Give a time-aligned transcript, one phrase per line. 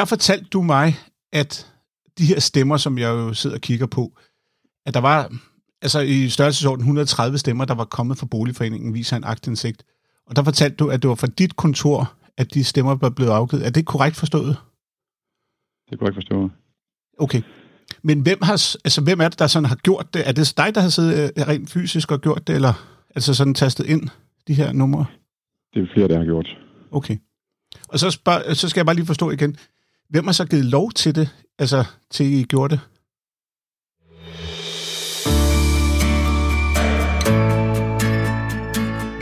[0.00, 0.94] der fortalte du mig,
[1.32, 1.72] at
[2.18, 4.18] de her stemmer, som jeg jo sidder og kigger på,
[4.86, 5.32] at der var
[5.82, 9.84] altså i størrelsesorden 130 stemmer, der var kommet fra Boligforeningen, viser en aktindsigt.
[10.26, 13.30] Og der fortalte du, at det var fra dit kontor, at de stemmer var blevet
[13.30, 13.66] afgivet.
[13.66, 14.56] Er det korrekt forstået?
[15.86, 16.50] Det er korrekt forstået.
[17.18, 17.42] Okay.
[18.02, 18.52] Men hvem, har,
[18.84, 20.28] altså, hvem er det, der sådan har gjort det?
[20.28, 22.72] Er det dig, der har siddet øh, rent fysisk og gjort det, eller
[23.14, 24.08] altså sådan tastet ind
[24.46, 25.06] de her numre?
[25.74, 26.48] Det er flere, der har gjort.
[26.90, 27.16] Okay.
[27.88, 29.56] Og så, spørg, så skal jeg bare lige forstå igen.
[30.10, 31.28] Hvem har så givet lov til det,
[31.58, 32.80] altså til I gjorde det?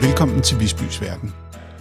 [0.02, 1.32] Velkommen til Visbys Verden.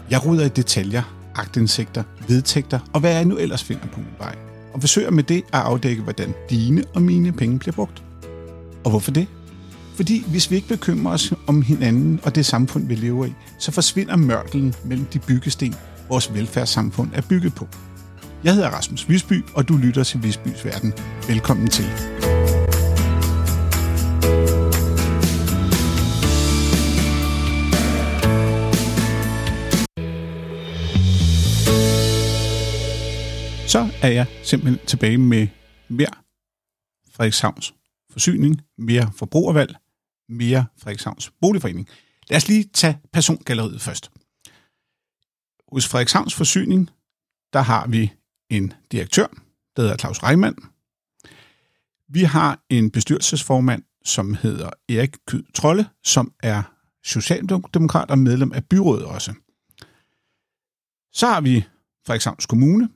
[0.10, 4.36] Jeg ruder i detaljer, agtindsigter, vedtægter og hvad jeg nu ellers finder på min vej.
[4.74, 8.04] Og forsøger med det at afdække, hvordan dine og mine penge bliver brugt.
[8.84, 9.28] Og hvorfor det?
[9.96, 13.72] Fordi hvis vi ikke bekymrer os om hinanden og det samfund, vi lever i, så
[13.72, 15.76] forsvinder mørkelen mellem de byggesten,
[16.10, 17.68] vores velfærdssamfund er bygget på.
[18.44, 20.94] Jeg hedder Rasmus Visby, og du lytter til Visbys Verden.
[21.28, 21.86] Velkommen til.
[33.68, 35.48] Så er jeg simpelthen tilbage med
[35.90, 36.14] mere
[37.12, 37.74] Frederikshavns
[38.12, 39.76] forsyning, mere forbrugervalg,
[40.30, 41.88] mere Frederikshavns boligforening.
[42.30, 44.12] Lad os lige tage persongalleriet først.
[45.72, 46.90] Hos Frederikshavns forsyning,
[47.54, 48.14] der har vi
[48.50, 49.28] en direktør,
[49.76, 50.56] der hedder Claus Reimann.
[52.10, 56.64] Vi har en bestyrelsesformand, som hedder Erik Kyd Trolle, som er
[57.04, 59.34] socialdemokrat og medlem af byrådet også.
[61.14, 61.66] Så har vi
[62.06, 62.90] Frederikshavns Kommune,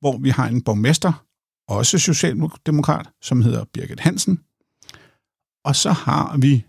[0.00, 1.26] hvor vi har en borgmester,
[1.68, 4.44] også socialdemokrat, som hedder Birgit Hansen.
[5.64, 6.66] Og så har vi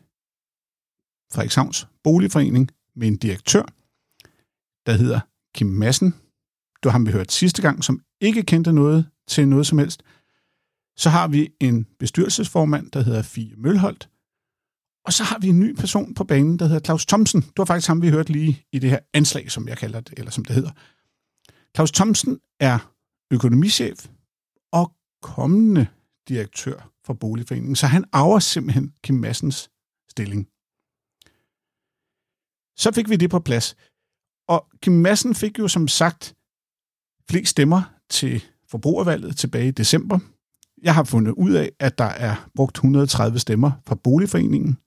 [1.34, 3.64] Frederikshavns Boligforening med en direktør,
[4.86, 5.20] der hedder
[5.56, 6.14] Kim Madsen.
[6.84, 10.04] Du har vi hørt sidste gang, som ikke kendte noget til noget som helst.
[10.98, 14.10] Så har vi en bestyrelsesformand, der hedder Fie Mølholdt.
[15.06, 17.42] Og så har vi en ny person på banen, der hedder Claus Thomsen.
[17.42, 20.20] Det var faktisk ham, vi hørte lige i det her anslag, som jeg kalder det,
[20.20, 20.72] eller som det hedder.
[21.76, 22.94] Claus Thomsen er
[23.32, 24.08] økonomichef
[24.72, 25.88] og kommende
[26.28, 29.70] direktør for Boligforeningen, så han arver simpelthen Kim Massens
[30.10, 30.48] stilling.
[32.78, 33.76] Så fik vi det på plads.
[34.48, 36.36] Og Kim Madsen fik jo som sagt
[37.30, 40.20] flest stemmer til forbrugervalget tilbage i december.
[40.84, 44.78] Jeg har fundet ud af, at der er brugt 130 stemmer fra Boligforeningen.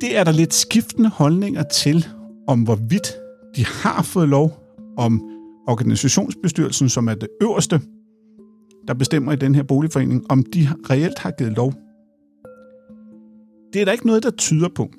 [0.00, 2.06] Det er der lidt skiftende holdninger til,
[2.48, 3.12] om hvorvidt
[3.56, 4.56] de har fået lov,
[4.96, 5.22] om
[5.68, 7.80] organisationsbestyrelsen, som er det øverste,
[8.88, 11.72] der bestemmer i den her boligforening, om de reelt har givet lov.
[13.72, 14.90] Det er der ikke noget, der tyder på.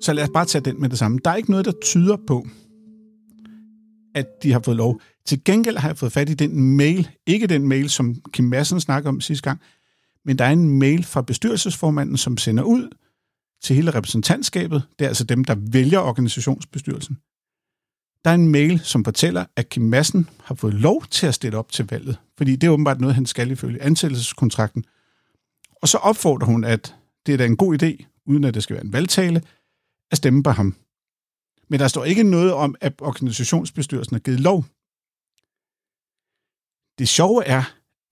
[0.00, 1.18] Så lad os bare tage den med det samme.
[1.24, 2.46] Der er ikke noget, der tyder på,
[4.16, 5.00] at de har fået lov.
[5.26, 8.80] Til gengæld har jeg fået fat i den mail, ikke den mail, som Kim Madsen
[8.80, 9.60] snakkede om sidste gang,
[10.24, 12.88] men der er en mail fra bestyrelsesformanden, som sender ud
[13.62, 14.82] til hele repræsentantskabet.
[14.98, 17.18] Det er altså dem, der vælger organisationsbestyrelsen.
[18.24, 21.58] Der er en mail, som fortæller, at Kim Madsen har fået lov til at stille
[21.58, 24.84] op til valget, fordi det er åbenbart noget, han skal ifølge ansættelseskontrakten.
[25.82, 26.94] Og så opfordrer hun, at
[27.26, 29.42] det er da en god idé, uden at det skal være en valgtale,
[30.10, 30.74] at stemme på ham.
[31.68, 34.64] Men der står ikke noget om, at organisationsbestyrelsen har givet lov.
[36.98, 37.62] Det sjove er,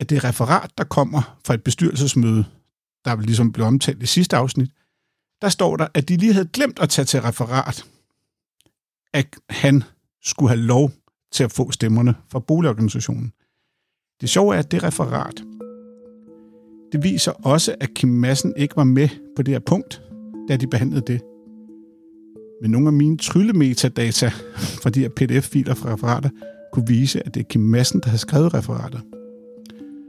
[0.00, 2.44] at det referat, der kommer fra et bestyrelsesmøde,
[3.04, 4.70] der ligesom blev omtalt i sidste afsnit,
[5.42, 7.84] der står der, at de lige havde glemt at tage til referat,
[9.12, 9.84] at han
[10.22, 10.90] skulle have lov
[11.32, 13.32] til at få stemmerne fra boligorganisationen.
[14.20, 15.42] Det sjove er, at det referat,
[16.92, 20.02] det viser også, at Kim Madsen ikke var med på det her punkt,
[20.48, 21.33] da de behandlede det.
[22.62, 26.30] Men nogle af mine tryllemetadata fra de her pdf-filer fra referater
[26.72, 29.00] kunne vise, at det er Kim Madsen, der har skrevet referater.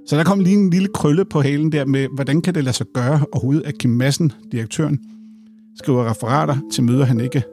[0.08, 2.76] Så der kom lige en lille krølle på halen der med, hvordan kan det lade
[2.76, 5.00] sig gøre overhovedet, at Kim Madsen, direktøren,
[5.78, 7.44] skriver referater til møder, han ikke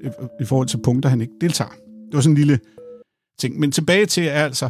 [0.00, 1.70] øh, i forhold til punkter, han ikke deltager.
[1.70, 2.60] Det var sådan en lille
[3.38, 3.58] ting.
[3.58, 4.68] Men tilbage til er altså,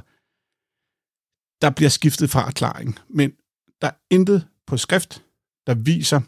[1.63, 3.31] der bliver skiftet fra erklæring, men
[3.81, 5.25] der er intet på skrift,
[5.67, 6.21] der viser,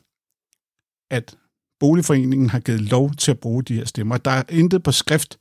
[1.10, 1.36] at
[1.82, 4.16] boligforeningen har givet lov til at bruge de her stemmer.
[4.16, 5.38] Der er intet på skrift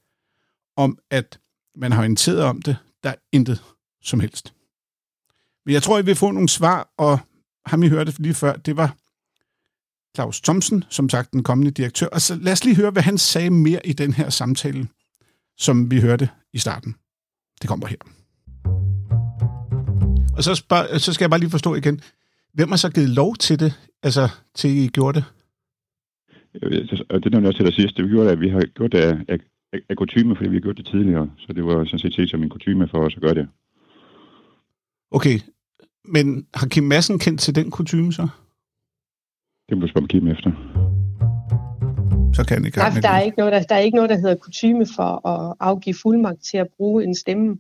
[0.78, 1.40] om, at
[1.76, 2.78] man har orienteret om det.
[3.04, 3.64] Der er intet
[4.04, 4.54] som helst.
[5.66, 7.20] Men jeg tror, I vil få nogle svar, og
[7.66, 8.96] ham I hørte lige før, det var
[10.16, 12.08] Claus Thomsen, som sagt den kommende direktør.
[12.08, 14.88] Og så lad os lige høre, hvad han sagde mere i den her samtale,
[15.58, 16.96] som vi hørte i starten.
[17.62, 17.98] Det kommer her.
[20.38, 22.02] Og så, spørg, så skal jeg bare lige forstå igen,
[22.54, 23.74] hvem har så givet lov til det,
[24.04, 25.41] altså til I gjorde det?
[26.54, 28.04] Og det er også til det sidste.
[28.04, 29.38] Vi gjorde det, at vi har gjort det af, af,
[29.90, 31.30] af kutume, fordi vi har gjort det tidligere.
[31.38, 33.48] Så det var sådan set set som en kutume for os at gøre det.
[35.12, 35.40] Okay,
[36.06, 38.28] men har Kim Madsen kendt til den kutume så?
[39.70, 40.52] Det må du spørge Kim efter.
[42.34, 44.36] Så kan ikke for der er, ikke noget, der, der er ikke noget, der hedder
[44.36, 47.58] kutume for at afgive fuldmagt til at bruge en stemme.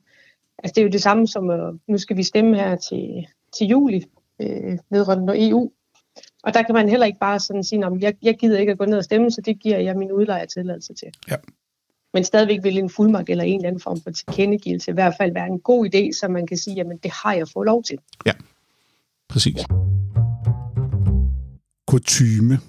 [0.57, 3.27] Altså, det er jo det samme som, uh, nu skal vi stemme her til,
[3.57, 4.03] til juli
[4.41, 5.71] øh, vedrørende EU.
[6.43, 8.77] Og der kan man heller ikke bare sådan sige, at jeg, jeg gider ikke at
[8.77, 11.07] gå ned og stemme, så det giver jeg min udlejer tilladelse til.
[11.29, 11.35] Ja.
[12.13, 15.33] Men stadigvæk vil en fuldmagt eller en eller anden form for tilkendegivelse i hvert fald
[15.33, 17.97] være en god idé, så man kan sige, at det har jeg fået lov til.
[19.29, 19.57] Præcis.
[21.87, 22.59] Kutyme.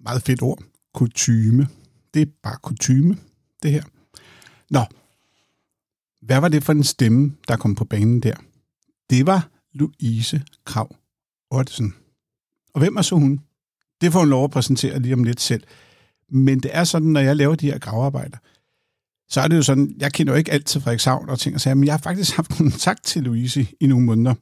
[0.00, 0.62] Meget fedt ord.
[0.94, 1.68] Kutyme.
[2.14, 3.16] Det er bare kutyme,
[3.62, 3.82] det her.
[4.70, 4.80] Nå.
[6.20, 8.34] Hvad var det for en stemme, der kom på banen der?
[9.10, 10.96] Det var Louise Krav
[11.50, 11.94] Ottesen.
[12.74, 13.40] Og hvem er så hun?
[14.00, 15.62] Det får hun lov at præsentere lige om lidt selv.
[16.28, 18.38] Men det er sådan, når jeg laver de her gravearbejder,
[19.28, 21.60] så er det jo sådan, jeg kender jo ikke alt til Frederikshavn og ting og
[21.60, 24.34] sager, men jeg har faktisk haft kontakt til Louise i nogle måneder.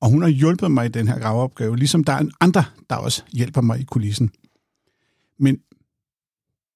[0.00, 2.96] Og hun har hjulpet mig i den her graveopgave, ligesom der er en andre, der
[2.96, 4.30] også hjælper mig i kulissen.
[5.38, 5.60] Men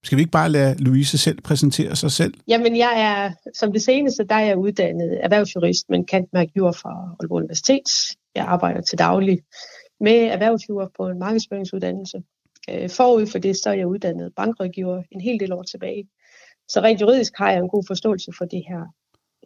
[0.05, 2.35] skal vi ikke bare lade Louise selv præsentere sig selv?
[2.49, 6.75] Jamen, jeg er, som det seneste, der er jeg uddannet erhvervsjurist, men kendt mærke jord
[6.75, 8.17] fra Aalborg Universitet.
[8.35, 9.39] Jeg arbejder til daglig
[10.05, 12.23] med erhvervsjur på en markedsføringsuddannelse.
[12.71, 16.09] Øh, Forud for det, så er jeg uddannet bankrådgiver en hel del år tilbage.
[16.69, 18.83] Så rent juridisk har jeg en god forståelse for det her.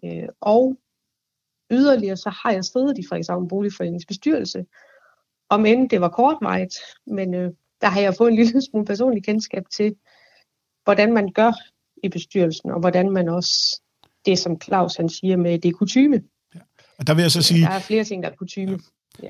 [0.05, 0.77] Øh, Og
[1.71, 4.65] yderligere så har jeg siddet i Frederikshavn Boligforenings bestyrelse.
[5.49, 6.75] Om end det var kortvarigt,
[7.07, 7.51] men øh,
[7.81, 9.95] der har jeg fået en lille smule personlig kendskab til,
[10.85, 11.53] hvordan man gør
[12.03, 13.81] i bestyrelsen, og hvordan man også,
[14.27, 16.23] det som Claus han siger med, det er kutyme.
[16.99, 18.79] Og der vil jeg så sige, Der er flere ting, der er kutyme.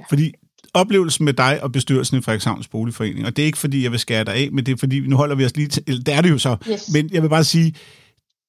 [0.08, 0.34] fordi
[0.74, 3.98] oplevelsen med dig og bestyrelsen i Frederikshavns Boligforening, og det er ikke fordi, jeg vil
[4.00, 6.14] skære dig af, men det er fordi, nu holder vi os lige til, eller det
[6.14, 6.88] er det jo så, Yes.
[6.92, 7.74] men jeg vil bare sige,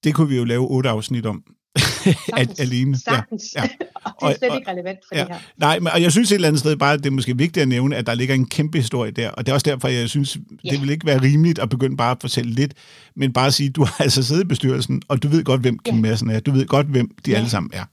[0.03, 1.43] det kunne vi jo lave otte afsnit om.
[2.29, 2.59] Sagtens.
[2.59, 2.97] alene.
[3.07, 3.43] Ja, Sagtens.
[3.55, 3.63] ja.
[4.21, 5.21] og det er slet og- ikke relevant for ja.
[5.23, 5.39] det her.
[5.57, 7.61] Nej, men, og jeg synes et eller andet sted bare, at det er måske vigtigt
[7.61, 10.09] at nævne, at der ligger en kæmpe historie der, og det er også derfor, jeg
[10.09, 10.69] synes, Ja.
[10.69, 12.73] det vil ikke være rimeligt at begynde bare at fortælle lidt,
[13.15, 15.79] men bare at sige, du har altså siddet i bestyrelsen, og du ved godt, hvem
[15.79, 16.01] Kim Ja.
[16.01, 17.37] Madsen er, du ved godt, hvem de Ja.
[17.37, 17.83] alle sammen er.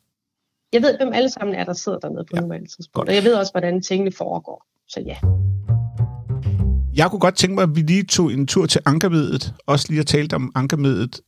[0.77, 2.41] Jeg ved, hvem alle sammen er, der sidder dernede på Ja.
[2.41, 2.93] nuværende tidspunkt.
[2.95, 3.09] Godt.
[3.09, 4.67] Og jeg ved også, hvordan tingene foregår.
[4.89, 5.17] Så ja.
[6.97, 10.01] Jeg kunne godt tænke mig, at vi lige tog en tur til Ankermedet, også lige
[10.01, 11.21] at tale om Ankermedet,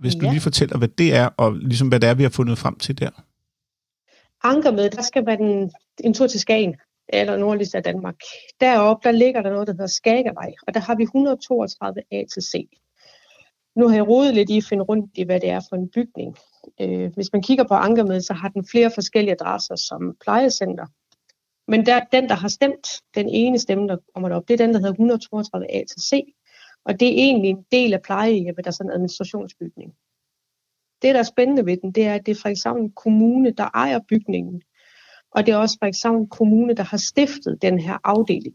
[0.00, 0.30] hvis du Ja.
[0.30, 2.98] lige fortæller, hvad det er, og ligesom hvad det er, vi har fundet frem til
[2.98, 3.10] der.
[4.44, 5.70] Anker med, der skal man en,
[6.04, 6.74] en tur til Skagen,
[7.08, 8.14] eller nordligst af Danmark.
[8.60, 12.42] Deroppe, der ligger der noget, der hedder Skagervej, og der har vi 132 A til
[12.42, 12.54] C.
[13.76, 15.88] Nu har jeg rodet lidt i at finde rundt i, hvad det er for en
[15.94, 16.36] bygning.
[16.80, 20.86] Øh, hvis man kigger på Ankermed, så har den flere forskellige adresser som plejecenter.
[21.68, 24.74] Men der, den, der har stemt, den ene stemme, der kommer derop, det er den,
[24.74, 26.34] der hedder 132 A til C.
[26.84, 29.94] Og det er egentlig en del af plejehjemmet, der er sådan en administrationsbygning.
[31.02, 34.00] Det, der er spændende ved den, det er, at det er Frederikshavn Kommune, der ejer
[34.08, 34.62] bygningen.
[35.30, 38.54] Og det er også Frederikshavn Kommune, der har stiftet den her afdeling.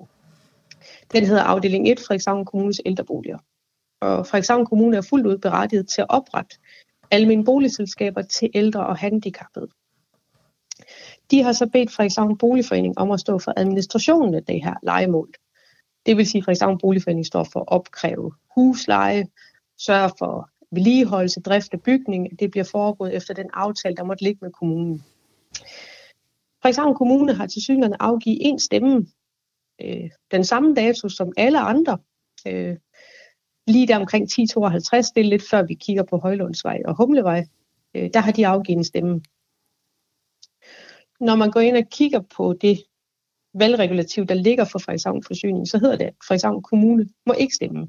[1.12, 3.38] Den hedder afdeling 1, Frederikshavn Kommunes ældreboliger.
[4.02, 6.56] Og Frederikshavn Kommune er fuldt ud berettiget til at oprette
[7.12, 9.68] almindelige boligselskaber til ældre og handicappede.
[11.32, 15.34] De har så bedt Frederikshavn Boligforening om at stå for administrationen af det her legemål.
[16.06, 19.28] Det vil sige, at Frederikshavn Boligforening står for at opkræve husleje,
[19.78, 22.40] sørge for vedligeholdelse, drift af bygning.
[22.40, 25.04] Det bliver foregået efter den aftale, der måtte ligge med kommunen.
[26.62, 29.08] Frederikshavn Kommune har til synligheden afgivet en stemme
[29.82, 31.98] øh, den samme dato som alle andre.
[32.48, 32.78] Øh,
[33.68, 34.38] lige der omkring 10.52,
[35.16, 37.46] det er lidt før vi kigger på Højlundsvej og Humlevej.
[37.96, 39.22] Øh, der har de afgivet en stemme.
[41.20, 42.84] Når man går ind og kigger på det
[43.54, 47.88] valgregulativ, der ligger for Frederikshavn Forsyning, så hedder det, at Frederikshavn Kommune må ikke stemme.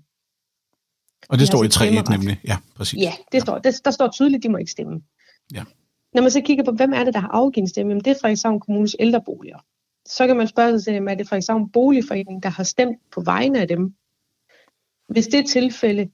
[1.28, 2.08] Og det De står i så 3.1 stemmeret.
[2.08, 2.40] nemlig.
[2.44, 3.02] Ja, præcis.
[3.02, 5.02] Ja, det står, der, der står tydeligt, at de må ikke stemme.
[5.54, 5.64] Ja.
[6.14, 8.11] Når man så kigger på, hvem er det, der har afgivet en stemme, jamen det
[8.11, 9.58] er Frederikshavn Kommunes ældreboliger.
[10.08, 13.61] Så kan man spørge sig selv, er det Frederikshavn Boligforening, der har stemt på vegne
[13.61, 13.94] af dem?
[15.09, 16.11] Hvis det er tilfælde,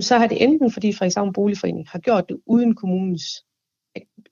[0.00, 3.44] så har det enten, fordi Frederikshavn Boligforening har gjort det uden kommunens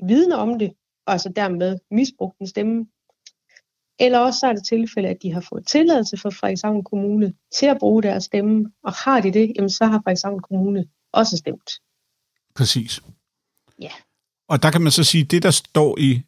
[0.02, 0.72] vidne om det,
[1.06, 2.86] og altså dermed misbrugt en stemme,
[3.98, 7.66] eller også så er det tilfælde, at de har fået tilladelse fra Frederikshavn Kommune til
[7.66, 11.70] at bruge deres stemme, og har de det, jamen så har Frederikshavn Kommune også stemt.
[12.54, 13.02] Præcis.
[13.80, 13.90] Ja.
[14.48, 16.22] Og der kan man så sige, det der står i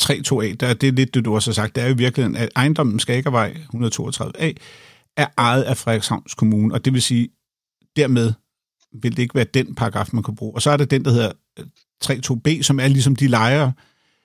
[0.00, 2.36] 3.2a, der, det er lidt det, du også har sagt, det er jo i virkeligheden,
[2.36, 4.54] at ejendommen Skagervej 132a
[5.16, 7.28] er ejet af Frederikshavns Kommune, og det vil sige,
[7.96, 8.32] dermed
[8.92, 10.54] vil det ikke være den paragraf, man kan bruge.
[10.54, 11.66] Og så er der den, der hedder øh,
[12.04, 13.72] 3.2b, som er ligesom de lejere,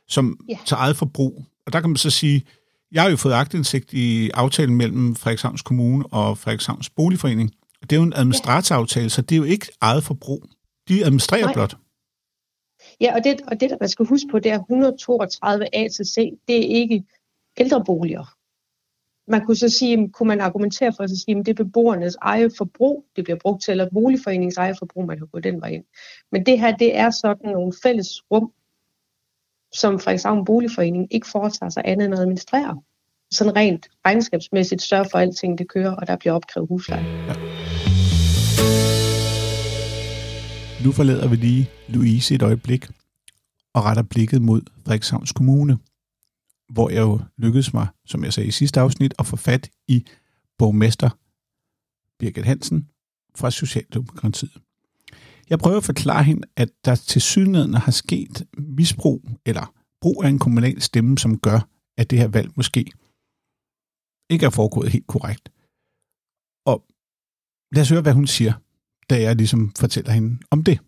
[0.07, 0.57] som Ja.
[0.65, 1.45] tager eget forbrug.
[1.65, 2.43] Og der kan man så sige,
[2.91, 7.51] jeg har jo fået agtindsigt i aftalen mellem Frederikshavns Kommune og Frederikshavns Boligforening.
[7.81, 10.45] Det er jo en administratoraftale, så det er jo ikke eget forbrug.
[10.87, 11.53] De administrerer Nej.
[11.53, 11.77] blot.
[13.01, 16.05] Ja, og det, og det, der man skal huske på, det er 132 A til
[16.05, 16.15] C,
[16.47, 17.03] det er ikke
[17.57, 18.33] ældreboliger.
[19.27, 22.53] Man kunne så sige, kunne man argumentere for at sige, at det er beboernes eget
[22.57, 25.83] forbrug, det bliver brugt til, eller boligforeningens eget forbrug, man kan gå den vej ind.
[26.31, 28.51] Men det her, det er sådan nogle fælles rum,
[29.73, 32.81] som for eksempel boligforeningen ikke foretager sig andet end at administrere.
[33.31, 37.05] Sådan rent regnskabsmæssigt sørger for, at alting det kører, og der bliver opkrævet husleje.
[40.85, 42.87] Nu forlader vi lige Louise et øjeblik
[43.73, 45.77] og retter blikket mod Frederikshavns Kommune,
[46.69, 50.05] hvor jeg jo lykkedes mig, som jeg sagde i sidste afsnit, at få fat i
[50.57, 51.09] borgmester
[52.19, 52.89] Birgit Hansen
[53.35, 54.57] fra Socialdemokratiet.
[55.49, 60.29] Jeg prøver at forklare hende, at der til synligheden har sket misbrug eller brug af
[60.29, 62.91] en kommunal stemme, som gør, at det her valg måske
[64.29, 65.49] ikke er foregået helt korrekt.
[66.65, 66.85] Og
[67.71, 68.53] lad os høre, hvad hun siger,
[69.09, 70.79] da jeg ligesom fortæller hende om det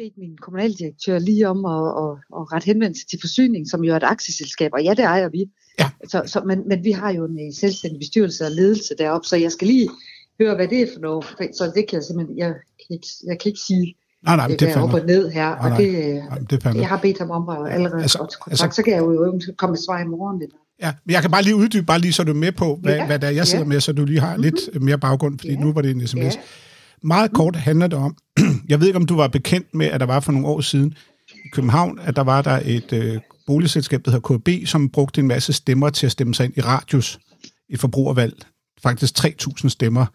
[0.00, 3.92] øh, bedt min kommunaldirektør lige om at, at, at rette henvendelse til forsyning, som jo
[3.92, 5.44] er et aktieselskab, og ja, det ejer vi.
[5.78, 5.90] Ja.
[6.08, 9.36] Så, så, men, men vi har jo en øh, selvstændig bestyrelse og ledelse deroppe, så
[9.36, 9.88] jeg skal lige
[10.40, 11.24] høre, hvad det er for noget.
[11.56, 12.48] Så det kan jeg simpelthen, jeg
[12.80, 15.30] kan ikke, jeg kan ikke sige, Nej, nej, men det det er op og ned
[15.30, 16.80] her, Nej, og det, øh, Nej, det fandme.
[16.80, 19.40] jeg har bedt ham om at allerede Altså- altså, kontakt, altså- så kan jeg jo
[19.56, 20.42] komme med svar i morgen.
[20.42, 20.56] Eller?
[20.82, 22.94] Ja, men jeg kan bare lige uddybe, bare lige så du er med på, hvad,
[22.94, 23.68] Ja, hvad der jeg sidder ja.
[23.68, 24.42] med, så du lige har mm-hmm.
[24.42, 26.20] lidt mere baggrund, fordi Ja, nu var det en sms.
[26.20, 26.30] Ja,
[27.02, 28.16] Meget kort handler det om,
[28.68, 30.94] jeg ved ikke, om du var bekendt med, at der var for nogle år siden
[31.28, 35.28] i København, at der var der et øh, boligselskab, der hedder KB, som brugte en
[35.28, 37.18] masse stemmer til at stemme sig ind i Radius,
[37.68, 38.42] et forbrugervalg.
[38.82, 40.06] Faktisk 3.000 stemmer.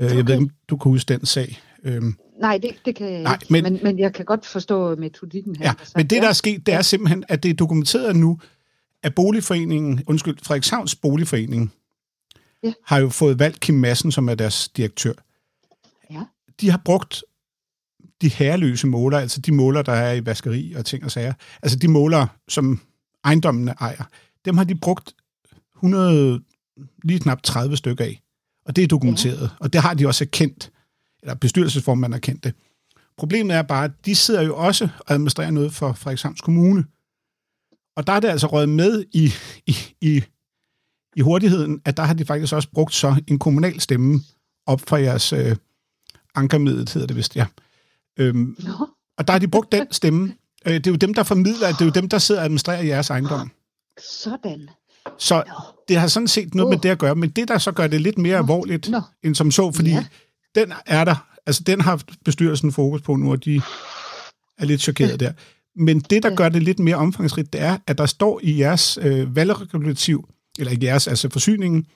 [0.00, 0.32] Øh, Jeg ved Okay.
[0.32, 1.60] ikke, om du kan huske den sag.
[1.84, 4.96] Øhm, nej, det, det kan jeg Nej, ikke, men- men, men, jeg kan godt forstå
[4.96, 5.64] metodikken her.
[5.66, 5.96] Ja, sagt.
[5.96, 8.38] men det, der er sket, det er simpelthen, at det er dokumenteret nu,
[9.02, 11.72] at boligforeningen, undskyld, Frederikshavns Boligforening,
[12.62, 12.72] Ja.
[12.84, 15.12] har jo fået valgt Kim Madsen, som er deres direktør.
[16.60, 17.24] De har brugt
[18.22, 21.32] de herreløse måler, altså de måler, der er i vaskeri og ting og sager,
[21.62, 22.80] altså de måler, som
[23.24, 24.04] ejendommene ejer,
[24.44, 25.14] dem har de brugt
[25.76, 26.40] 100,
[27.04, 28.20] lige knap 30 stykker af.
[28.66, 29.48] Og det er dokumenteret, ja.
[29.60, 30.72] og det har de også erkendt,
[31.22, 32.54] eller bestyrelsesformanden har kendt det.
[33.18, 36.84] Problemet er bare, at de sidder jo også og administrerer noget for Frederikshavns Kommune.
[37.96, 39.30] Og der er det altså røget med i,
[39.66, 40.22] i, i,
[41.16, 44.20] i hurtigheden, at der har de faktisk også brugt så en kommunal stemme
[44.66, 45.56] op for jeres øh,
[46.34, 47.46] ankermiddel, hedder det vist, ja.
[48.18, 48.88] Øhm, Nå,
[49.18, 50.34] og der har de brugt den stemme.
[50.66, 52.82] Øh, det er jo dem, der formidler, det er jo dem, der sidder og administrerer
[52.82, 53.50] jeres ejendom.
[54.20, 54.68] sådan.
[55.18, 55.52] Så Nå.
[55.88, 56.82] det har sådan set noget med Uh.
[56.82, 59.00] det at gøre, men det, der så gør det lidt mere alvorligt, Nå.
[59.22, 60.04] end som så, fordi Ja.
[60.54, 63.56] den er der, altså den har bestyrelsen fokus på nu, og de
[64.58, 65.32] er lidt chokeret der.
[65.76, 68.98] Men det, der gør det lidt mere omfangsrigt, det er, at der står i jeres
[69.02, 71.86] øh, valgregulativ, eller ikke jeres, altså forsyningen,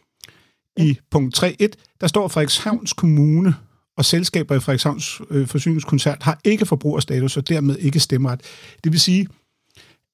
[0.77, 1.67] i punkt 3.1,
[2.01, 3.55] der står Frederikshavns Kommune
[3.99, 8.41] og selskaber i Frederikshavns øh, forsyningskoncert har ikke forbrugerstatus og dermed ikke stemmeret.
[8.85, 9.29] Det vil sige,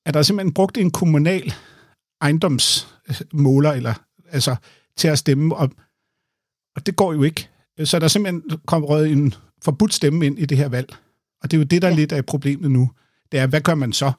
[0.06, 1.54] at der er simpelthen brugt en kommunal
[2.20, 3.94] ejendomsmåler eller,
[4.28, 4.56] altså,
[4.96, 5.70] til at stemme, og,
[6.76, 7.48] og det går jo ikke.
[7.84, 10.96] Så der er simpelthen kommet en forbudt stemme ind i det her valg.
[11.42, 11.94] Og det er jo det, der ja.
[11.94, 12.90] Lidt af problemet nu.
[13.32, 14.12] Det er, hvad gør man så?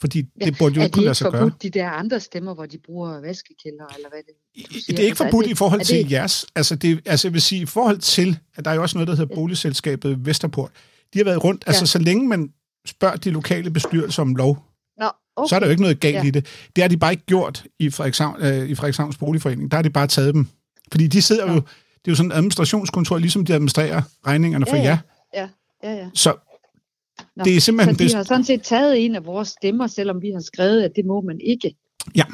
[0.00, 1.40] Fordi Ja, det burde jo er ikke kunne det lade ikke sig gøre.
[1.42, 4.34] forbudt, de der andre stemmer, hvor de bruger vaskekælder, eller hvad det
[4.66, 4.86] du siger?
[4.86, 6.46] Det er ikke Altså, forbudt det- i forhold er til det- jeres.
[6.54, 9.08] Altså, det, altså, jeg vil sige, i forhold til, at der er jo også noget,
[9.08, 10.70] der hedder boligselskabet Vesterport.
[11.14, 11.86] De har været rundt, altså Ja.
[11.86, 12.52] så længe man
[12.86, 14.64] spørger de lokale bestyrelser om lov,
[15.00, 15.48] Nå, okay.
[15.48, 16.20] så er der jo ikke noget galt ja.
[16.22, 16.26] Ja.
[16.26, 16.46] i det.
[16.76, 19.70] Det har de bare ikke gjort i, Frederikshavn, øh, i Frederikshavns Boligforening.
[19.70, 20.46] Der har de bare taget dem.
[20.90, 21.52] Fordi de sidder Ja.
[21.52, 24.98] jo, det er jo sådan en administrationskontor, ligesom de administrerer regningerne for Ja, jer.
[25.34, 25.48] ja.
[25.84, 26.10] Ja, ja.
[26.14, 26.34] Så
[27.38, 28.16] Nå, det er simpelthen så de bedst.
[28.16, 31.20] har sådan set taget en af vores stemmer, selvom vi har skrevet, at det må
[31.20, 31.76] man ikke.
[32.16, 32.24] Ja.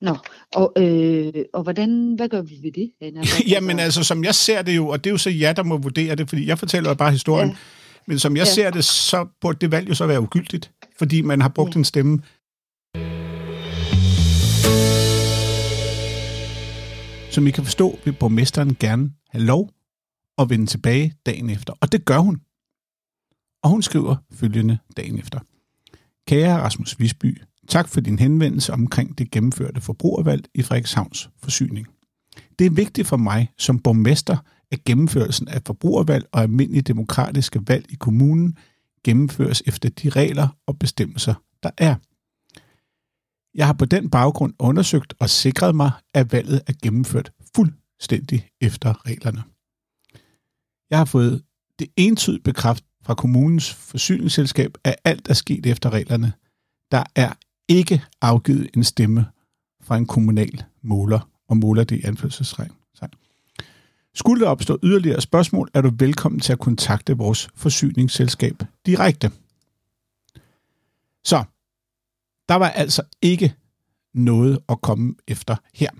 [0.00, 0.16] Nå,
[0.54, 2.92] og, øh, og hvordan, hvad gør vi ved det?
[3.00, 3.22] Anna?
[3.52, 5.76] Jamen altså, som jeg ser det jo, og det er jo så jer, der må
[5.76, 7.56] vurdere det, fordi jeg fortæller jo bare historien, ja.
[8.06, 8.52] Men som jeg ja.
[8.52, 11.74] Ser det, så burde det valg jo så være ugyldigt, fordi man har brugt.
[11.74, 11.78] Ja.
[11.78, 12.22] en stemme.
[17.30, 19.70] Som I kan forstå, vil borgmesteren gerne have lov
[20.38, 22.40] at vende tilbage dagen efter, og det gør hun.
[23.62, 25.40] Og hun skriver følgende dagen efter.
[26.28, 31.86] Kære Rasmus Visby, tak for din henvendelse omkring det gennemførte forbrugervalg i Frederikshavns forsyning.
[32.58, 34.36] Det er vigtigt for mig som borgmester,
[34.70, 38.56] at gennemførelsen af forbrugervalg og almindelige demokratiske valg i kommunen
[39.04, 41.94] gennemføres efter de regler og bestemmelser, der er.
[43.54, 49.06] Jeg har på den baggrund undersøgt og sikret mig, at valget er gennemført fuldstændig efter
[49.06, 49.42] reglerne.
[50.90, 51.42] Jeg har fået
[51.78, 56.32] det entydigt bekræft fra kommunens forsyningsselskab, at alt er sket efter reglerne.
[56.90, 57.32] Der er
[57.68, 59.26] ikke afgivet en stemme
[59.82, 62.70] fra en kommunal måler, og måler det i anførselsregn.
[64.14, 69.30] Skulle der opstå yderligere spørgsmål, er du velkommen til at kontakte vores forsyningsselskab direkte.
[71.24, 71.44] Så,
[72.48, 73.54] der var altså ikke
[74.14, 75.90] noget at komme efter her.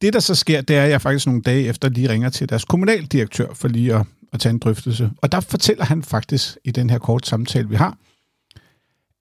[0.00, 2.48] Det, der så sker, det er, at jeg faktisk nogle dage efter lige ringer til
[2.48, 5.10] deres kommunaldirektør for lige at, at tage en drøftelse.
[5.22, 7.98] Og der fortæller han faktisk i den her kort samtale, vi har,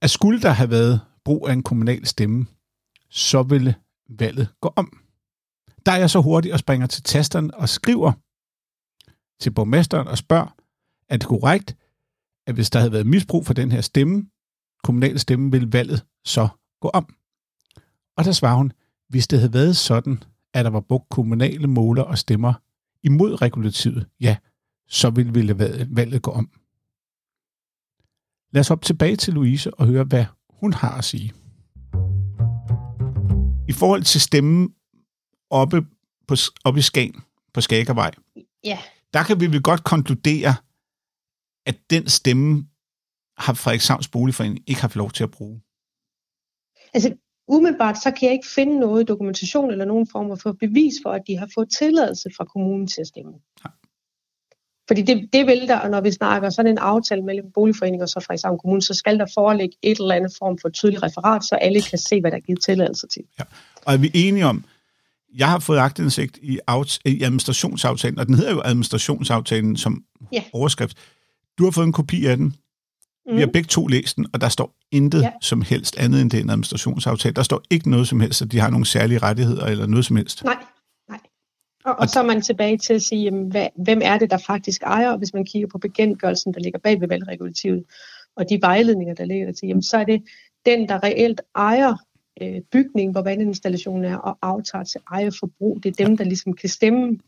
[0.01, 2.45] at skulle der have været brug af en kommunal stemme,
[3.09, 3.75] så ville
[4.09, 5.01] valget gå om.
[5.85, 8.11] Der er jeg så hurtig og springer til tasteren og skriver
[9.39, 10.55] til borgmesteren og spørger,
[11.09, 11.75] er det korrekt,
[12.47, 14.25] at hvis der havde været misbrug for den her stemme,
[14.83, 16.47] kommunale stemme, ville valget så
[16.81, 17.15] gå om?
[18.17, 18.71] Og der svarer hun,
[19.09, 20.23] hvis det havde været sådan,
[20.53, 22.53] at der var brugt kommunale måler og stemmer
[23.03, 24.37] imod regulativet, ja,
[24.89, 25.59] så ville
[25.95, 26.49] valget gå om.
[28.51, 31.33] Lad os hoppe tilbage til Louise og høre, hvad hun har at sige.
[33.69, 34.73] I forhold til stemmen
[35.49, 35.81] oppe,
[36.27, 37.21] på, oppe i Skagen,
[37.53, 38.11] på Skagervej,
[38.63, 38.79] Ja,
[39.13, 40.53] der kan vi vel godt konkludere,
[41.65, 42.67] at den stemme
[43.37, 45.61] har Frederikshavns Boligforening ikke haft lov til at bruge.
[46.93, 47.15] altså
[47.47, 51.21] umiddelbart så kan jeg ikke finde noget dokumentation eller nogen form for bevis for, at
[51.27, 53.31] de har fået tilladelse fra kommunen til at stemme.
[53.63, 53.73] Nej.
[54.89, 58.09] Fordi det, det vil der, og når vi snakker sådan en aftale mellem boligforeninger og
[58.09, 61.55] så Frederikshavn Kommune, så skal der foreligge et eller andet form for tydeligt referat, så
[61.55, 63.21] alle kan se, hvad der er givet tilladelse til.
[63.85, 64.63] Og er vi enige om,
[65.37, 66.59] jeg har fået agtindsigt i,
[67.05, 70.03] i administrationsaftalen, og den hedder jo administrationsaftalen som
[70.33, 70.43] Ja.
[70.53, 70.97] overskrift.
[71.57, 72.45] Du har fået en kopi af den.
[72.45, 73.35] Mm.
[73.35, 75.25] Vi har begge to læst den, og der står intet ja.
[75.25, 75.31] Ja.
[75.41, 77.33] som helst andet end det en administrationsaftale.
[77.33, 80.15] Der står ikke noget som helst, at de har nogle særlige rettigheder eller noget som
[80.15, 80.43] helst.
[80.43, 80.55] Nej.
[81.85, 84.37] Og, og så er man tilbage til at sige, jamen, hvad, hvem er det, der
[84.37, 85.11] faktisk ejer?
[85.11, 87.83] Og hvis man kigger på bekendtgørelsen, der ligger bag ved valgregulativet,
[88.35, 90.23] og de vejledninger, der ligger til, jamen, så er det
[90.65, 91.95] den, der reelt ejer
[92.41, 95.83] øh, bygningen, hvor vandinstallationen er, og aftager til ejerforbrug.
[95.83, 97.19] Det er dem, der ligesom kan stemme.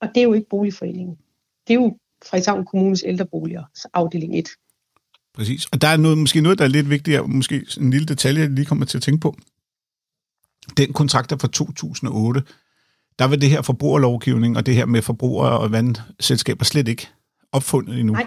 [0.00, 1.16] Og det er jo ikke boligforeningen.
[1.68, 4.48] Det er jo Frederikshavn Kommunes ældreboliger, afdeling 1.
[5.34, 5.66] Præcis.
[5.66, 8.50] Og der er noget, måske noget, der er lidt vigtigere, måske en lille detalje, jeg
[8.50, 9.36] lige kommer til at tænke på.
[10.76, 12.42] Den kontrakt er fra 2008.
[13.18, 17.08] Der var det her forbrugerlovgivning, og det her med forbrugere og vandselskaber slet ikke
[17.52, 18.12] opfundet endnu.
[18.12, 18.26] Nej,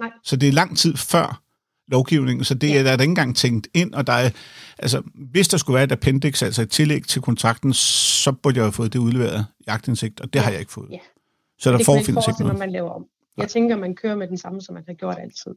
[0.00, 0.10] nej.
[0.24, 1.42] Så det er lang tid før
[1.88, 2.78] lovgivningen, så det Ja.
[2.78, 4.30] er der er ikke engang tænkt ind, og der er,
[4.78, 8.64] altså, hvis der skulle være et appendix, altså et tillæg til kontrakten, så burde jeg
[8.64, 10.44] have fået det udleveret i agtindsigt, og det Ja.
[10.44, 10.90] har jeg ikke fået.
[10.90, 10.98] Ja.
[11.58, 12.58] Så der det forfindes ikke noget.
[12.58, 13.04] man laver om.
[13.36, 15.54] Jeg tænker, man kører med den samme, som man har gjort altid.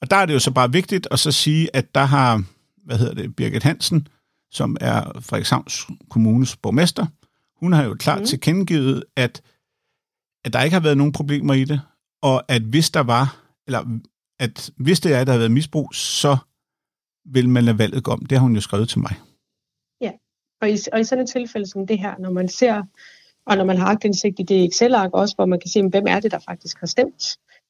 [0.00, 2.42] Og der er det jo så bare vigtigt at så sige, at der har,
[2.84, 4.08] hvad hedder det, Birgit Hansen,
[4.50, 7.06] som er Frederikshavns Kommunes borgmester,
[7.56, 8.26] hun har jo klart mm.
[8.26, 9.42] Tilkendegivet, at,
[10.44, 11.80] at der ikke har været nogen problemer i det,
[12.22, 13.98] og at hvis der var, eller
[14.38, 16.36] at hvis det er, at der har været misbrug, så
[17.24, 18.26] vil man lade valget gå om.
[18.26, 19.16] Det har hun jo skrevet til mig.
[20.64, 22.82] Og i, og i sådan et tilfælde som det her, når man ser,
[23.46, 26.20] og når man har agtindsigt i det Excel-ark også, hvor man kan se, hvem er
[26.20, 27.22] det, der faktisk har stemt,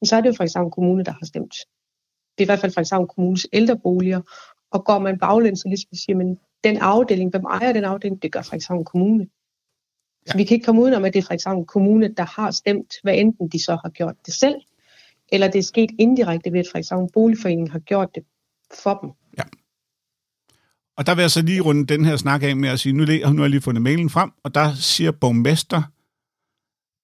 [0.04, 1.54] så er det jo Frederikshavn Kommune, der har stemt.
[2.34, 4.20] Det er i hvert fald Frederikshavn Kommunes ældreboliger.
[4.72, 8.32] Og går man baglæns og ligesom siger, men den afdeling, hvem ejer den afdeling, det
[8.32, 9.28] gør Frederikshavn Kommune.
[10.28, 10.36] Ja.
[10.36, 13.48] vi kan ikke komme udenom, at det er Frederikshavn Kommune, der har stemt, hvad enten
[13.48, 14.54] de så har gjort det selv,
[15.32, 18.22] eller det er sket indirekte ved, at Frederikshavn Boligforening har gjort det
[18.82, 19.10] for dem.
[20.96, 23.04] Og der vil jeg så lige runde den her snak af med at sige, nu,
[23.04, 25.82] nu har jeg lige fundet mailen frem, og der siger borgmester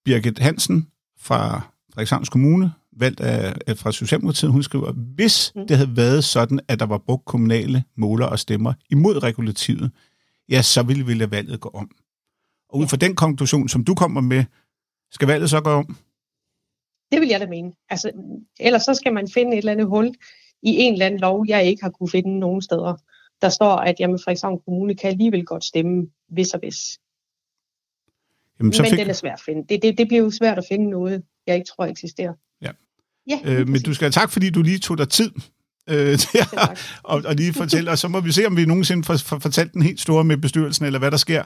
[0.05, 0.87] Birgit Hansen
[1.21, 1.61] fra
[1.93, 5.67] Frederikshavns Kommune, valgt af, af fra Socialdemokratiet, hun skriver, hvis Mm.
[5.67, 9.91] det havde været sådan, at der var brugt kommunale måler og stemmer imod regulativet,
[10.49, 11.91] ja, så ville vi lade valget gå om.
[12.71, 14.45] Og ud fra den konklusion, som du kommer med,
[15.11, 15.97] skal valget så gå om?
[17.13, 17.73] Det vil jeg da mene.
[17.89, 18.11] Altså,
[18.61, 20.07] ellers så skal man finde et eller andet hul
[20.63, 22.97] i en eller anden lov, jeg ikke har kunne finde nogen steder.
[23.43, 26.99] Der står, at jamen, Frederikshavn Kommune kan alligevel godt stemme, hvis og hvis.
[28.59, 29.67] Jamen, så Men fik, den er svært at finde.
[29.69, 32.33] Det, det, det bliver jo svært at finde noget, jeg ikke tror eksisterer.
[32.63, 32.71] Ja.
[33.27, 35.31] Ja, øh, men du skal have tak, fordi du lige tog dig tid
[35.89, 36.79] øh, til at, tak.
[37.03, 39.73] og, og lige fortælle, og så må vi se, om vi nogensinde får, får fortalt
[39.73, 41.45] den helt store med bestyrelsen, eller hvad der sker.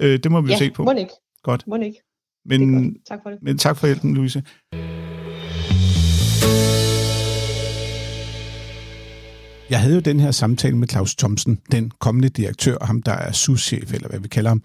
[0.00, 0.84] Øh, det må vi jo Ja, se på.
[0.84, 1.12] må ikke.
[1.42, 1.66] Godt.
[1.66, 2.00] Må ikke.
[2.44, 2.94] Men, godt.
[3.08, 3.38] Tak for det.
[3.42, 4.42] men tak for hjælpen, Louise.
[9.70, 13.32] Jeg havde jo den her samtale med Claus Thomsen, den kommende direktør, ham der er
[13.32, 14.62] souschef, eller hvad vi kalder ham,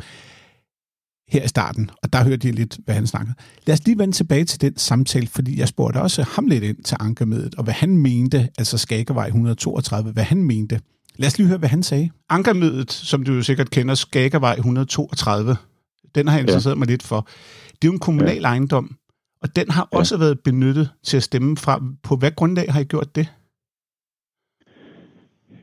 [1.30, 3.36] her i starten, og der hørte jeg lidt, hvad han snakkede.
[3.68, 6.84] Lad os lige vende tilbage til den samtale, fordi jeg spurgte også ham lidt ind
[6.84, 10.80] til ankermødet, og hvad han mente, altså Skagervej 132, hvad han mente.
[11.22, 12.10] Lad os lige høre, hvad han sagde.
[12.30, 15.56] Ankermødet, som du jo sikkert kender, Skagervej 132,
[16.16, 16.80] den har jeg interesseret ja.
[16.80, 17.28] mig lidt for.
[17.72, 18.48] Det er jo en kommunal ja.
[18.48, 18.96] ejendom,
[19.42, 19.98] og den har ja.
[19.98, 21.84] også været benyttet til at stemme fra.
[22.04, 23.28] På hvad grundlag har I gjort det?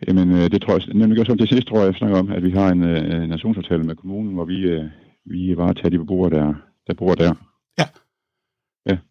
[0.08, 2.30] Jamen, øh, det tror jeg, nemlig også som det sidste, tror jeg, jeg snakker om,
[2.30, 4.84] at vi har en, øh, en nationsaftale med kommunen, hvor vi, øh,
[5.24, 6.54] vi varetager de beboere, der,
[6.86, 7.34] der bor der.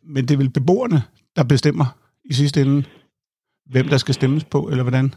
[0.03, 1.01] Men det er vel beboerne,
[1.35, 1.85] der bestemmer
[2.25, 2.83] i sidste ende,
[3.65, 5.13] hvem der skal stemmes på, eller hvordan?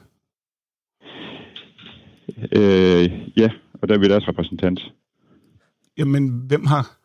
[2.57, 4.92] Øh, ja, og der er vi deres repræsentant.
[5.98, 6.96] Jamen, hvem har...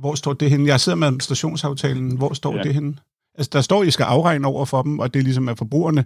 [0.00, 0.66] Hvor står det henne?
[0.68, 2.16] Jeg sidder med administrationsaftalen.
[2.16, 2.62] Hvor står ja.
[2.62, 2.94] Det henne?
[3.34, 5.58] Altså, der står, at I skal afregne over for dem, og det er ligesom af
[5.58, 6.04] forbrugerne.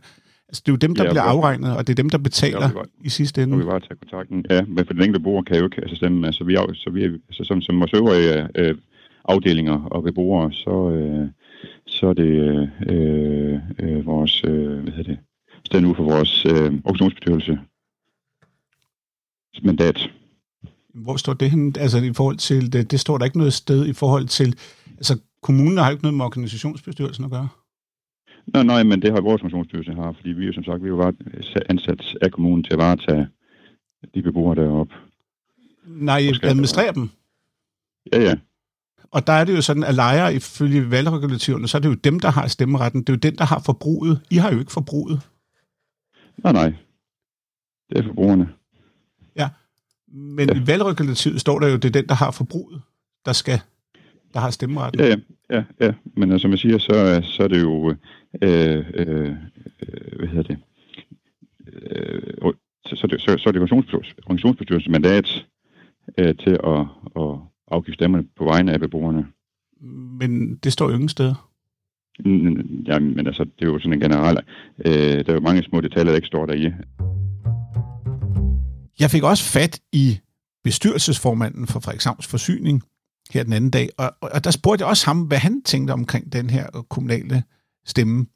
[0.49, 2.19] Altså, det er jo dem, der Ja, bliver hvor- afregnet, og det er dem, der
[2.19, 3.59] betaler Ja, i sidste ende.
[3.59, 4.47] vi bare tage kontakten.
[4.51, 6.27] Ja, men for den enkelte beboer kan jo ikke altså stemme.
[6.27, 8.75] Altså, vi er, så vi er, altså, som, som vores øvrige øh,
[9.25, 11.29] afdelinger og beboere, så, øh,
[11.87, 15.19] så er det øh, øh, vores, øh, hvad hedder det,
[15.65, 16.53] stand ud for vores øh,
[16.85, 17.59] organisationsbestyrelse
[19.63, 20.11] mandat.
[20.95, 21.73] Hvor står det henne?
[21.79, 22.73] Altså, i forhold til...
[22.73, 24.59] Det, det står der ikke noget sted i forhold til...
[24.87, 27.49] Altså, kommunen har jo ikke noget med organisationsbestyrelsen at gøre.
[28.47, 30.87] Nej, nej, men det har vores organisationsbestyrelse har, fordi vi er jo som sagt, vi
[30.87, 31.13] er jo bare
[31.69, 33.29] ansat af kommunen til at varetage
[34.15, 34.95] de beboere deroppe.
[35.87, 37.11] Nej, administrerer dem.
[38.13, 38.35] Ja, ja.
[39.11, 42.21] Og der er det jo sådan, at lejere ifølge valgregulativerne, så er det jo dem,
[42.21, 43.01] der har stemmeretten.
[43.01, 44.21] Det er jo den, der har forbruget.
[44.31, 45.21] I har jo ikke forbruget.
[46.45, 46.75] Nej, nej.
[47.91, 48.49] Det er forbrugerne.
[50.17, 50.55] Men Ja.
[50.55, 52.83] i valgregulativet står der jo, det er den, der har forbruget,
[53.27, 53.61] der skal,
[54.35, 55.01] der har stemmeretten.
[55.01, 55.17] Ja,
[55.51, 55.93] ja, ja.
[56.17, 57.97] Men uh, som jeg siger, så, er- så er det jo, øh,
[58.43, 59.35] øh, øh,
[60.19, 60.59] hvad hedder det,
[61.73, 62.53] øh,
[62.87, 65.47] så, så, er det- så, så er det organisationsbestyrelsens mandat
[66.19, 66.81] øh, til at,
[67.17, 67.39] at
[67.71, 69.27] afgive stemmerne på vegne af beboerne.
[70.21, 71.51] Men det står jo ingen steder.
[72.87, 74.39] Ja, men altså, det er jo sådan en generel,
[74.87, 74.93] øh,
[75.25, 76.71] der er jo mange små detaljer, der ikke står der i.
[79.01, 80.21] Jeg fik også fat i
[80.65, 82.83] bestyrelsesformanden for Frederikshavns Forsyning
[83.31, 86.33] her den anden dag, og, og der spurgte jeg også ham, hvad han tænkte omkring
[86.33, 87.45] den her kommunale
[87.87, 88.27] stemme.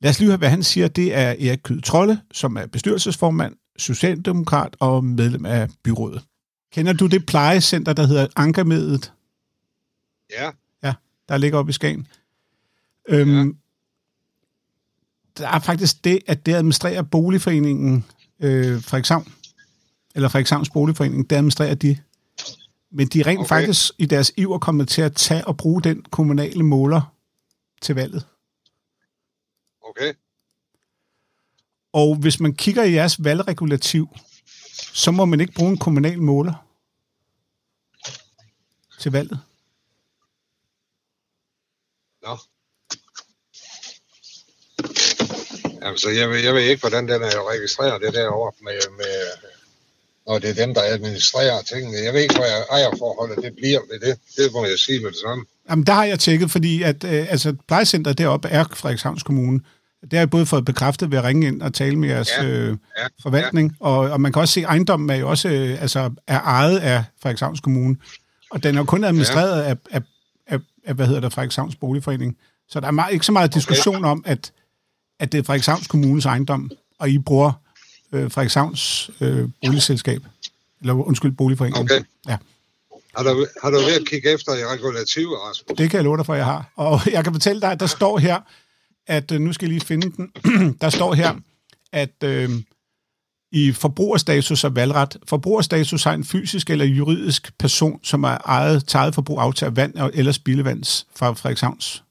[0.00, 0.88] Lad os lige høre, hvad han siger.
[0.88, 6.24] Det er Erik Kyde Trolle, som er bestyrelsesformand, socialdemokrat og medlem af byrådet.
[6.72, 9.12] Kender du det plejecenter, der hedder Ankermedet,
[10.82, 10.94] Ja,
[11.28, 12.06] der ligger oppe i Skagen?
[13.08, 13.56] Øhm,
[15.38, 18.04] der er faktisk det, at det administrerer boligforeningen
[18.40, 19.32] øh, Frederikshavn,
[20.18, 21.98] eller Frederikshavns Boligforening, det administrerer de.
[22.90, 23.48] Men de er rent okay.
[23.48, 27.14] Faktisk i deres iver kommet til at tage og bruge den kommunale måler
[27.82, 28.26] til valget.
[29.82, 30.12] okay.
[31.92, 34.08] Og hvis man kigger i jeres valgregulativ,
[34.92, 36.66] så må man ikke bruge en kommunal måler
[39.00, 39.40] til valget.
[42.22, 42.38] Nå.
[45.82, 49.48] Jamen, så jeg ved, jeg ved ikke, hvordan den er registreret, det derovre med, med
[50.28, 51.98] når det er dem, der administrerer tingene.
[52.04, 54.18] Jeg ved ikke, hvor jeg ejerforholdet det bliver ved det.
[54.36, 55.44] Det må jeg sige med det samme.
[55.70, 59.60] Jamen, der har jeg tjekket, fordi at, øh, altså, plejecenteret deroppe er Frederikshavns Kommune.
[60.02, 62.44] Det har jeg både fået bekræftet ved at ringe ind og tale med jeres Ja,
[62.46, 65.82] øh, ja, forvaltning, og, og man kan også se, at ejendommen er jo også øh,
[65.82, 67.96] altså, er ejet af Frederikshavns Kommune,
[68.50, 69.70] og den er jo kun administreret ja.
[69.70, 70.02] af, af,
[70.46, 72.36] af, af, hvad hedder det, Frederikshavns Boligforening.
[72.68, 74.52] Så der er meget, ikke så meget diskussion om, at,
[75.20, 77.52] at det er Frederikshavns Kommunes ejendom, og I bruger
[78.12, 80.22] øh, Frederikshavns øh, boligselskab,
[80.80, 81.78] eller undskyld, boligforening.
[81.78, 82.00] Okay.
[82.28, 82.36] Ja.
[83.16, 85.78] Har du, har du ved at kigge efter i regulativet, Rasmus?
[85.78, 86.72] Det kan jeg love dig for, jeg har.
[86.76, 88.40] Og jeg kan fortælle dig, at der står her,
[89.06, 90.32] at øh, nu skal jeg lige finde den.
[90.80, 91.34] der står her,
[91.92, 92.50] at øh,
[93.52, 98.96] i forbrugerstatus og valgret, forbrugerstatus har en fysisk eller juridisk person, som er eget, til
[98.96, 102.02] eget forbrug aftager vand og- eller spildevands fra Frederikshavns.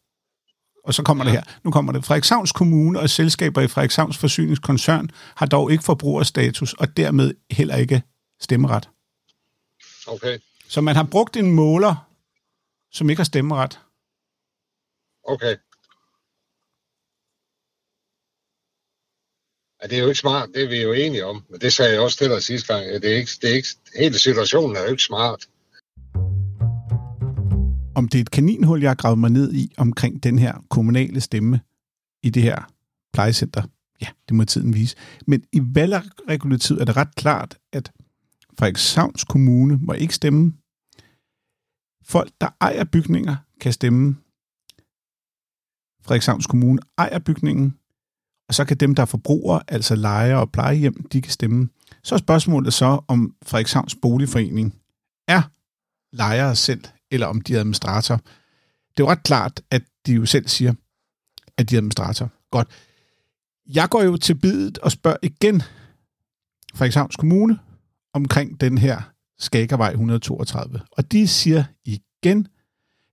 [0.88, 1.32] Og så kommer ja.
[1.32, 1.60] det her.
[1.63, 2.06] Nu kommer det.
[2.06, 8.02] Frederikshavns Kommune og selskaber i Frederikshavns Forsyningskoncern har dog ikke forbrugerstatus og dermed heller ikke
[8.41, 8.89] stemmeret.
[10.08, 10.38] Okay,
[10.69, 12.08] Så man har brugt en måler,
[12.91, 13.80] som ikke har stemmeret.
[15.23, 15.56] okay.
[19.82, 21.45] Ja, det er jo ikke smart, det er vi jo enige om.
[21.50, 22.86] Men det sagde jeg også til dig sidste gang.
[22.86, 23.67] Det er ikke, det er ikke,
[24.00, 25.47] hele situationen er jo ikke smart
[27.97, 31.21] om det er et kaninhul, jeg har gravet mig ned i omkring den her kommunale
[31.21, 31.60] stemme
[32.23, 32.71] i det her
[33.13, 33.63] plejecenter.
[34.01, 34.95] Ja, det må tiden vise.
[35.27, 37.91] Men i valgregulativet er det ret klart, at
[38.60, 40.53] Frederikshavns Kommune må ikke stemme.
[42.03, 44.15] Folk, der ejer bygninger, kan stemme.
[46.01, 47.77] Frederikshavns Kommune ejer bygningen,
[48.47, 51.69] og så kan dem, der er forbrugere, altså lejere og plejehjem, de kan stemme.
[52.03, 54.75] Så er spørgsmålet så, om Frederikshavns Boligforening
[55.27, 55.41] er
[56.15, 58.15] lejere selv, eller om de er administrator.
[58.15, 60.74] Det er jo ret klart, at de jo selv siger,
[61.58, 62.30] at de er administrator.
[62.52, 62.67] Godt.
[63.65, 65.62] Jeg går jo til bidet og spørger igen
[66.76, 67.60] Frederikshavns Kommune
[68.13, 69.02] omkring den her
[69.39, 70.82] Skagervej 132.
[70.91, 72.48] Og de siger igen,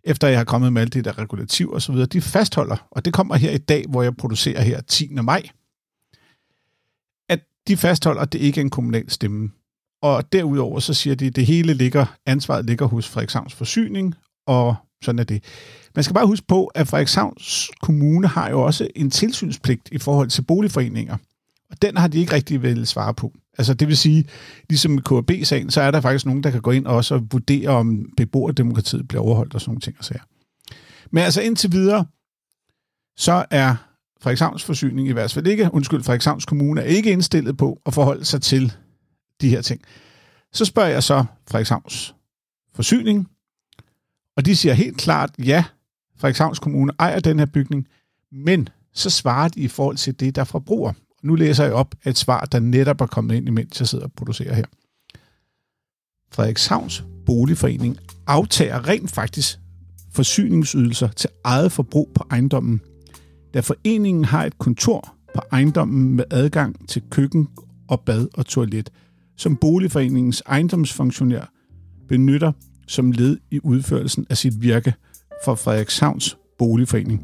[0.04, 3.04] efter jeg har kommet med alt det der regulativ og så videre, de fastholder, og
[3.04, 5.08] det kommer her i dag, hvor jeg producerer her 10.
[5.12, 5.48] maj,
[7.28, 9.50] at de fastholder, at det ikke er en kommunal stemme
[10.04, 14.14] og derudover så siger de, at det hele ligger, ansvaret ligger hos Frederikshavns Forsyning,
[14.46, 15.44] og sådan er det.
[15.94, 20.28] Man skal bare huske på, at Frederikshavns Kommune har jo også en tilsynspligt i forhold
[20.28, 21.16] til boligforeninger.
[21.70, 23.32] Og den har de ikke rigtig vel svare på.
[23.58, 24.24] Altså det vil sige,
[24.68, 27.68] ligesom med KAB-sagen, så er der faktisk nogen, der kan gå ind og også vurdere,
[27.68, 30.22] om beboerdemokratiet bliver overholdt og sådan nogle ting og sager.
[31.10, 32.06] Men altså indtil videre,
[33.16, 33.76] så er
[34.20, 38.24] Frederikshavns forsyning i hvert fald ikke, undskyld, Frederikshavns Kommune er ikke indstillet på at forholde
[38.24, 38.72] sig til
[39.44, 39.80] de her ting.
[40.52, 42.14] Så spørger jeg så Frederikshavns
[42.74, 43.28] forsyning,
[44.36, 45.64] og de siger helt klart, ja,
[46.16, 47.88] Frederikshavns Kommune ejer den her bygning,
[48.32, 50.92] men så svarer de i forhold til det, der forbruger.
[51.22, 54.12] Nu læser jeg op et svar, der netop er kommet ind, imens jeg sidder og
[54.12, 54.64] producerer her.
[56.32, 59.58] Frederikshavns Boligforening aftager rent faktisk
[60.12, 62.80] forsyningsydelser til eget forbrug på ejendommen,
[63.54, 67.48] da foreningen har et kontor på ejendommen med adgang til køkken
[67.88, 68.90] og bad og toilet,
[69.36, 71.52] som boligforeningens ejendomsfunktionær
[72.08, 72.52] benytter
[72.86, 74.94] som led i udførelsen af sit virke
[75.44, 77.22] for Frederikshavns Boligforening.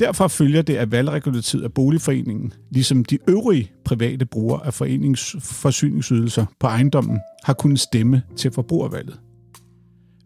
[0.00, 6.46] Derfor følger det af valgregulativet af boligforeningen, ligesom de øvrige private brugere af foreningens forsyningsydelser
[6.60, 9.20] på ejendommen har kunnet stemme til forbrugervalget.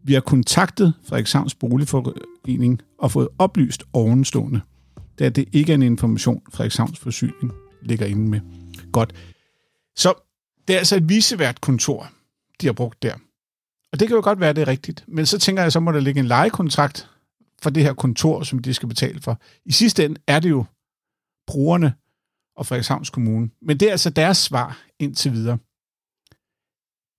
[0.05, 4.61] Vi har kontaktet Frederikshavns Boligforening og fået oplyst ovenstående,
[5.19, 8.41] da det ikke er en information, Frederikshavns Forsyning ligger inde med.
[8.93, 9.15] Godt.
[9.97, 10.15] Så
[10.69, 12.13] det er altså et visevært kontor,
[12.61, 13.15] de har brugt der.
[13.93, 15.05] Og det kan jo godt være, det er rigtigt.
[15.09, 17.11] Men så tænker jeg, så må der ligge en lejekontrakt
[17.63, 19.41] for det her kontor, som de skal betale for.
[19.65, 20.65] I sidste ende er det jo
[21.47, 21.95] brugerne
[22.57, 23.51] og Frederikshavns Kommune.
[23.63, 25.59] Men det er altså deres svar indtil videre.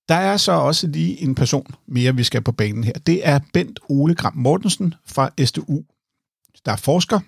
[0.09, 2.93] Der er så også lige en person mere, vi skal på banen her.
[2.93, 5.83] Det er Bent Ole Gram Mortensen fra SDU,
[6.65, 7.19] der er forsker.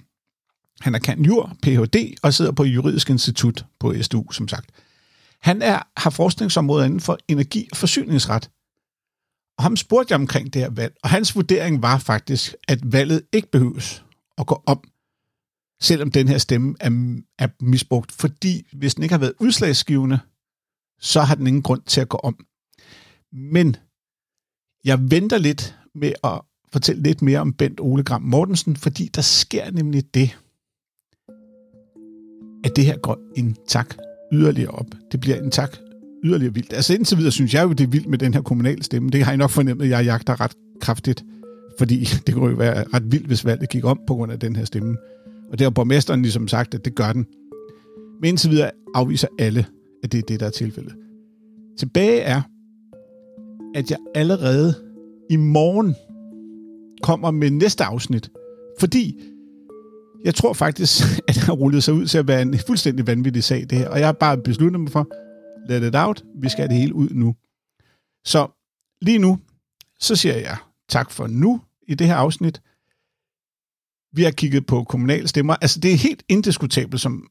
[0.84, 2.15] Han er kan jur, Ph.D.
[2.23, 4.69] og sidder på Juridisk Institut på SDU, som sagt.
[5.45, 8.51] Han er, har forskningsområder inden for energi- og forsyningsret.
[9.58, 13.21] Og ham spurgte jeg omkring det her valg, og hans vurdering var faktisk, at valget
[13.34, 14.05] ikke behøves
[14.38, 14.84] at gå om,
[15.81, 20.19] selvom den her stemme er, er misbrugt, fordi hvis den ikke har været udslagsgivende,
[20.99, 22.45] så har den ingen grund til at gå om.
[23.31, 23.75] Men
[24.84, 29.21] jeg venter lidt med at fortælle lidt mere om Bent Ole Gram Mortensen, fordi der
[29.21, 30.38] sker nemlig det,
[32.63, 33.95] at det her går en tak
[34.36, 34.88] yderligere op.
[35.12, 35.78] Det bliver en tak
[36.24, 36.74] yderligere vildt.
[36.74, 39.10] Altså indtil videre synes jeg jo, det er vildt med den her kommunale stemme.
[39.10, 41.26] Det har jeg nok fornemmet, at jeg jagter ret kraftigt,
[41.78, 44.56] fordi det kunne jo være ret vildt, hvis valget gik om på grund af den
[44.56, 44.98] her stemme.
[45.52, 47.26] Og det har borgmesteren ligesom sagt, at det gør den.
[48.21, 49.65] Men indtil videre afviser alle,
[50.04, 50.95] at det er det, der er tilfældet.
[51.80, 52.41] Tilbage er,
[53.76, 54.74] at jeg allerede
[55.30, 55.95] i morgen
[57.04, 58.32] kommer med næste afsnit.
[58.80, 59.19] Fordi
[60.25, 63.43] jeg tror faktisk, at det har rullet sig ud til at være en fuldstændig vanvittig
[63.43, 63.89] sag, det her.
[63.89, 65.07] Og jeg har bare besluttet mig for,
[65.69, 67.35] let it out, vi skal have det hele ud nu.
[68.25, 68.47] Så
[69.01, 69.39] lige nu,
[69.99, 70.57] så siger jeg
[70.89, 72.61] tak for nu i det her afsnit.
[74.15, 75.55] Vi har kigget på kommunale stemmer.
[75.55, 77.29] Altså, det er helt indiskutabelt, som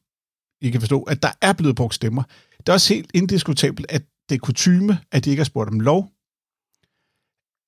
[0.61, 2.23] I kan forstå, at der er blevet brugt stemmer.
[2.57, 5.79] Det er også helt indiskutabelt, at det er kutyme, at de ikke har spurgt om
[5.79, 6.11] lov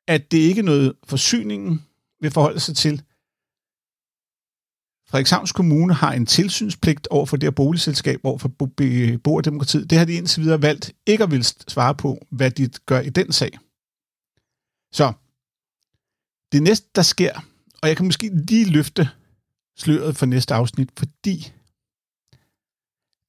[0.08, 1.86] at det ikke er noget forsyningen
[2.22, 3.02] vil forholde sig til.
[5.10, 9.90] Frederikshavns Kommune har en tilsynspligt over for det her boligselskab, over for beboerdemokratiet.
[9.90, 13.10] Det har de indtil videre valgt ikke at vil svare på, hvad de gør i
[13.10, 13.52] den sag.
[14.92, 15.14] Så
[16.52, 17.34] det næste, der sker,
[17.82, 19.10] og jeg kan måske lige løfte
[19.78, 21.54] sløret for næste afsnit, fordi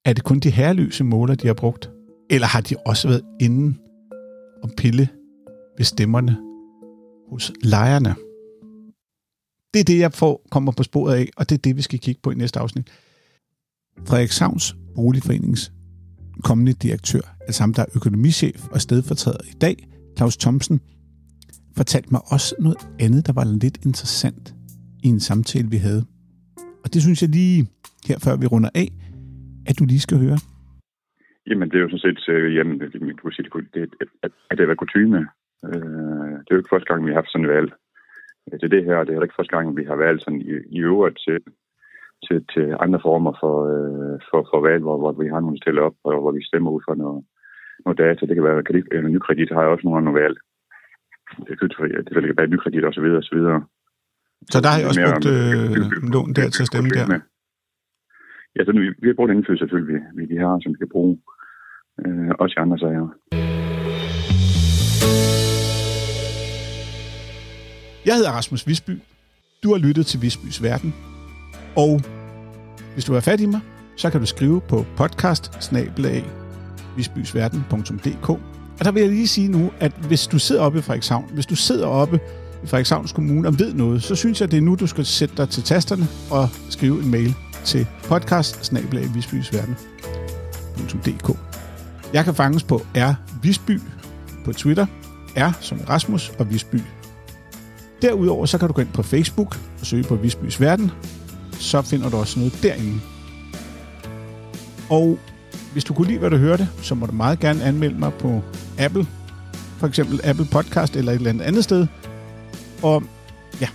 [0.05, 1.89] er det kun de herreløse måler, de har brugt?
[2.29, 3.77] Eller har de også været inde
[4.63, 5.09] og pille
[5.77, 6.37] ved stemmerne
[7.29, 8.28] hos lejerne.
[9.73, 11.99] Det er det, jeg får, kommer på sporet af, og det er det, vi skal
[11.99, 12.87] kigge på i næste afsnit.
[14.07, 15.71] Frederikshavns Boligforenings
[16.43, 19.75] kommende direktør, altså ham, der er økonomichef og stedfortræder i dag,
[20.17, 20.79] Claus Thomsen,
[21.77, 24.45] fortalte mig også noget andet, der var lidt interessant
[25.03, 26.03] i en samtale, vi havde.
[26.83, 27.59] Og det synes jeg lige,
[28.07, 28.89] her før vi runder af,
[29.69, 30.39] at du lige skal høre.
[31.49, 33.89] Jamen, det er jo sådan set, øh, jamen, man kan sige, det,
[34.23, 35.21] at, at det er kutume
[35.65, 37.71] Øh, det er jo ikke første gang, vi har haft sådan et valg.
[38.51, 40.79] Det er det her, det er ikke første gang, vi har valgt sådan i, i
[40.91, 41.39] øvrigt til,
[42.25, 45.81] til, til andre former for, øh, for, for valg, hvor, hvor vi har nogle stille
[45.81, 47.21] op, og hvor vi stemmer ud for noget,
[47.85, 48.21] noget data.
[48.25, 50.37] Det kan være kredit, eller nykredit har jeg også nogle andre valg.
[51.45, 51.67] Det er
[52.03, 53.59] det kan være nykredit og så videre, og så videre.
[54.51, 57.19] Så der har I også brugt øh, lån der til at stemme der?
[58.55, 61.13] Ja, så vi, vi har brugt indflydelse selvfølgelig, vi, vi har, som vi kan bruge,
[62.05, 63.07] øh, også i andre sager.
[68.05, 69.01] Jeg hedder Rasmus Visby.
[69.63, 70.93] Du har lyttet til Visbys Verden.
[71.75, 72.01] Og
[72.93, 73.59] hvis du er fat i mig,
[73.97, 75.71] så kan du skrive på podcast
[76.95, 78.29] visbysverden.dk.
[78.29, 81.45] Og der vil jeg lige sige nu, at hvis du sidder oppe i Frederikshavn, hvis
[81.45, 82.19] du sidder oppe
[82.63, 85.37] i Frederikshavns Kommune og ved noget, så synes jeg, det er nu, du skal sætte
[85.37, 87.35] dig til tasterne og skrive en mail
[87.65, 88.73] til podcast
[92.13, 93.13] Jeg kan fanges på R.
[93.43, 93.81] Visby
[94.45, 94.85] på Twitter,
[95.37, 96.77] R som Rasmus og Visby.
[98.01, 100.91] Derudover så kan du gå ind på Facebook og søge på Visbys Verden.
[101.51, 102.99] Så finder du også noget derinde.
[104.89, 105.19] Og
[105.73, 108.41] hvis du kunne lide, hvad du hørte, så må du meget gerne anmelde mig på
[108.79, 109.07] Apple,
[109.77, 111.87] for eksempel Apple Podcast eller et eller andet andet sted.
[112.81, 113.03] Og
[113.61, 113.67] ja,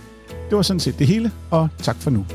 [0.49, 2.25] det var sådan set det hele, og tak for nu.